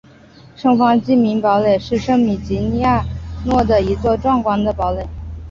[0.55, 3.05] 圣方济各堡垒是圣吉米尼亚
[3.45, 5.05] 诺的一座壮观的堡垒。